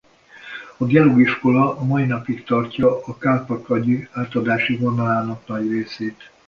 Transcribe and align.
A 0.77 0.85
gelug 0.85 1.19
iskola 1.19 1.77
a 1.79 1.83
mai 1.83 2.05
napig 2.07 2.43
tartja 2.43 2.99
a 3.03 3.15
calpa 3.17 3.61
kagyü 3.61 4.07
átadási 4.11 4.77
vonalának 4.77 5.47
nagy 5.47 5.67
részét. 5.69 6.29